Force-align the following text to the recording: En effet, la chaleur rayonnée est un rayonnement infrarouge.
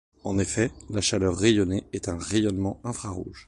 En 0.23 0.39
effet, 0.39 0.71
la 0.89 0.99
chaleur 0.99 1.37
rayonnée 1.37 1.83
est 1.93 2.09
un 2.09 2.17
rayonnement 2.17 2.81
infrarouge. 2.83 3.39